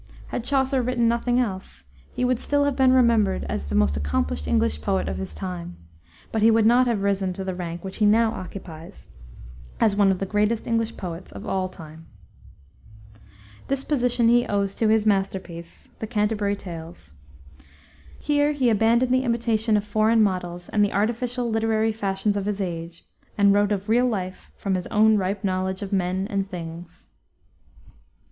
Had 0.29 0.43
Chaucer 0.43 0.81
written 0.81 1.07
nothing 1.07 1.39
else, 1.39 1.83
he 2.11 2.25
would 2.25 2.39
still 2.39 2.63
have 2.63 2.75
been 2.75 2.91
remembered 2.91 3.43
as 3.43 3.65
the 3.65 3.75
most 3.75 3.95
accomplished 3.95 4.47
English 4.47 4.81
poet 4.81 5.07
of 5.07 5.17
his 5.19 5.31
time, 5.35 5.77
but 6.31 6.41
he 6.41 6.49
would 6.49 6.65
not 6.65 6.87
have 6.87 7.03
risen 7.03 7.33
to 7.33 7.43
the 7.43 7.53
rank 7.53 7.83
which 7.83 7.97
he 7.97 8.05
now 8.07 8.31
occupies, 8.31 9.07
as 9.79 9.95
one 9.95 10.09
of 10.11 10.17
the 10.17 10.25
greatest 10.25 10.65
English 10.65 10.97
poets 10.97 11.31
of 11.31 11.45
all 11.45 11.69
time. 11.69 12.07
This 13.67 13.83
position 13.83 14.27
he 14.27 14.47
owes 14.47 14.73
to 14.73 14.87
his 14.87 15.05
masterpiece, 15.05 15.89
the 15.99 16.07
Canterbury 16.07 16.55
Tales. 16.55 17.13
Here 18.17 18.53
he 18.53 18.71
abandoned 18.71 19.13
the 19.13 19.23
imitation 19.23 19.77
of 19.77 19.83
foreign 19.85 20.23
models 20.23 20.67
and 20.67 20.83
the 20.83 20.93
artificial 20.93 21.47
literary 21.47 21.91
fashions 21.91 22.35
of 22.35 22.47
his 22.47 22.59
age, 22.59 23.05
and 23.37 23.53
wrote 23.53 23.71
of 23.71 23.87
real 23.87 24.07
life 24.07 24.49
from 24.55 24.73
his 24.73 24.87
own 24.87 25.17
ripe 25.17 25.43
knowledge 25.43 25.83
of 25.83 25.93
men 25.93 26.25
and 26.27 26.49
things. 26.49 27.05